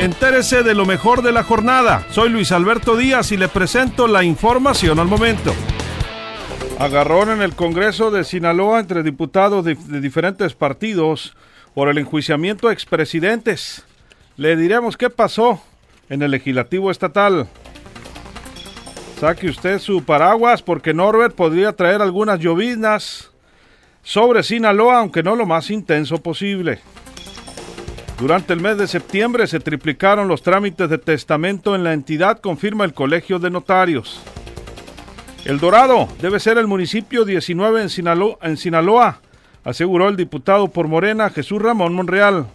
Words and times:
Entérese 0.00 0.64
de 0.64 0.74
lo 0.74 0.86
mejor 0.86 1.22
de 1.22 1.30
la 1.30 1.44
jornada. 1.44 2.04
Soy 2.10 2.28
Luis 2.28 2.50
Alberto 2.50 2.96
Díaz 2.96 3.30
y 3.30 3.36
le 3.36 3.48
presento 3.48 4.08
la 4.08 4.24
información 4.24 4.98
al 4.98 5.06
momento. 5.06 5.54
Agarrón 6.78 7.30
en 7.30 7.40
el 7.40 7.54
Congreso 7.54 8.10
de 8.10 8.24
Sinaloa 8.24 8.80
entre 8.80 9.04
diputados 9.04 9.64
de, 9.64 9.76
de 9.76 10.00
diferentes 10.00 10.54
partidos 10.54 11.36
por 11.74 11.88
el 11.88 11.98
enjuiciamiento 11.98 12.68
a 12.68 12.72
expresidentes. 12.72 13.84
Le 14.36 14.56
diremos 14.56 14.96
qué 14.96 15.10
pasó 15.10 15.62
en 16.10 16.22
el 16.22 16.32
legislativo 16.32 16.90
estatal. 16.90 17.46
Saque 19.20 19.48
usted 19.48 19.78
su 19.78 20.04
paraguas 20.04 20.60
porque 20.60 20.92
Norbert 20.92 21.36
podría 21.36 21.72
traer 21.72 22.02
algunas 22.02 22.40
lloviznas 22.40 23.30
sobre 24.02 24.42
Sinaloa, 24.42 24.98
aunque 24.98 25.22
no 25.22 25.36
lo 25.36 25.46
más 25.46 25.70
intenso 25.70 26.18
posible. 26.18 26.80
Durante 28.18 28.52
el 28.52 28.60
mes 28.60 28.78
de 28.78 28.86
septiembre 28.86 29.46
se 29.48 29.58
triplicaron 29.58 30.28
los 30.28 30.42
trámites 30.42 30.88
de 30.88 30.98
testamento 30.98 31.74
en 31.74 31.82
la 31.82 31.92
entidad, 31.92 32.38
confirma 32.38 32.84
el 32.84 32.94
Colegio 32.94 33.40
de 33.40 33.50
Notarios. 33.50 34.22
El 35.44 35.58
Dorado 35.58 36.08
debe 36.22 36.38
ser 36.38 36.56
el 36.56 36.68
municipio 36.68 37.24
19 37.24 37.82
en 37.82 37.90
Sinaloa, 37.90 38.38
en 38.42 38.56
Sinaloa, 38.56 39.20
aseguró 39.64 40.08
el 40.08 40.16
diputado 40.16 40.68
por 40.68 40.86
Morena 40.86 41.28
Jesús 41.28 41.60
Ramón 41.60 41.94
Monreal. 41.94 42.46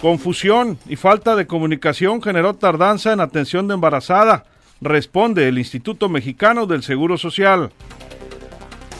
Confusión 0.00 0.78
y 0.88 0.96
falta 0.96 1.36
de 1.36 1.46
comunicación 1.46 2.22
generó 2.22 2.54
tardanza 2.54 3.12
en 3.12 3.20
atención 3.20 3.68
de 3.68 3.74
embarazada, 3.74 4.44
responde 4.80 5.46
el 5.46 5.58
Instituto 5.58 6.08
Mexicano 6.08 6.66
del 6.66 6.82
Seguro 6.82 7.18
Social. 7.18 7.70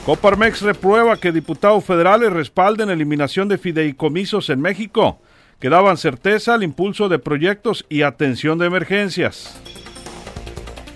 Coparmex 0.09 0.63
reprueba 0.63 1.17
que 1.17 1.31
diputados 1.31 1.85
federales 1.85 2.33
respalden 2.33 2.89
eliminación 2.89 3.47
de 3.47 3.59
fideicomisos 3.59 4.49
en 4.49 4.59
México, 4.59 5.19
que 5.59 5.69
daban 5.69 5.97
certeza 5.97 6.55
al 6.55 6.63
impulso 6.63 7.09
de 7.09 7.19
proyectos 7.19 7.85
y 7.89 8.01
atención 8.01 8.57
de 8.57 8.65
emergencias. 8.65 9.61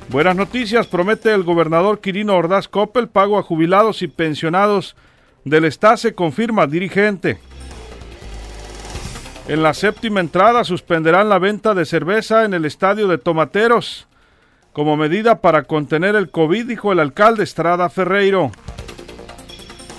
Buenas 0.10 0.36
noticias, 0.36 0.88
promete 0.88 1.32
el 1.32 1.44
gobernador 1.44 2.02
Quirino 2.02 2.36
Ordaz 2.36 2.68
Coppel 2.68 3.08
pago 3.08 3.38
a 3.38 3.44
jubilados 3.44 4.02
y 4.02 4.08
pensionados 4.08 4.96
del 5.46 5.72
se 5.72 6.16
confirma 6.16 6.66
dirigente. 6.66 7.38
En 9.48 9.62
la 9.62 9.76
séptima 9.76 10.22
entrada 10.22 10.64
suspenderán 10.64 11.30
la 11.30 11.38
venta 11.38 11.76
de 11.76 11.86
cerveza 11.86 12.46
en 12.46 12.56
el 12.56 12.66
estadio 12.66 13.08
de 13.08 13.20
Tomateros 13.20 14.08
como 14.72 14.98
medida 14.98 15.40
para 15.40 15.66
contener 15.66 16.16
el 16.16 16.32
COVID, 16.32 16.66
dijo 16.66 16.92
el 16.92 17.00
alcalde 17.00 17.44
Estrada 17.44 17.92
Ferreiro. 17.92 18.52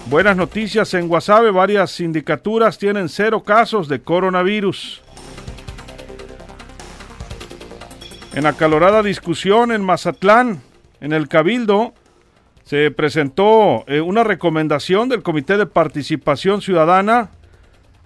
Buenas 0.06 0.36
noticias 0.36 0.92
en 0.92 1.08
Guasave, 1.08 1.50
varias 1.50 1.91
sindicaturas 1.92 2.77
tienen 2.77 3.08
cero 3.08 3.42
casos 3.42 3.88
de 3.88 4.02
coronavirus. 4.02 5.00
En 8.34 8.44
acalorada 8.44 9.02
discusión 9.02 9.72
en 9.72 9.83
Mazatlán, 9.83 10.61
en 11.00 11.14
el 11.14 11.27
Cabildo, 11.27 11.94
se 12.64 12.91
presentó 12.91 13.84
eh, 13.86 14.02
una 14.02 14.24
recomendación 14.24 15.08
del 15.08 15.22
Comité 15.22 15.56
de 15.56 15.64
Participación 15.66 16.61
Ciudadana 16.61 17.30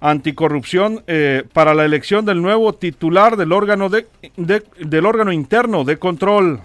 Anticorrupción 0.01 1.03
eh, 1.09 1.43
para 1.53 1.75
la 1.75 1.85
elección 1.85 2.25
del 2.25 2.41
nuevo 2.41 2.75
titular 2.75 3.37
del 3.37 3.51
órgano, 3.51 3.89
del 3.89 5.07
órgano 5.07 5.33
interno 5.33 5.83
de 5.83 5.97
control. 5.97 6.61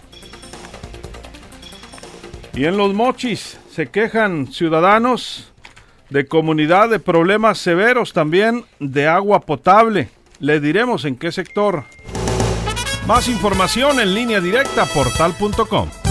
Y 2.56 2.66
en 2.66 2.78
los 2.78 2.94
mochis 2.94 3.58
se 3.72 3.88
quejan 3.88 4.52
ciudadanos 4.52 5.52
de 6.09 6.28
comunidad 6.28 6.90
de 6.90 7.00
problemas 7.00 7.58
severos 7.58 8.14
también 8.14 8.66
de 8.80 9.08
agua 9.08 9.40
potable. 9.40 10.09
Le 10.40 10.59
diremos 10.59 11.06
en 11.06 11.16
qué 11.16 11.31
sector. 11.31 11.86
Más 13.08 13.28
información 13.28 14.00
en 14.00 14.14
línea 14.14 14.40
directa 14.40 14.86
portal.com. 14.86 16.03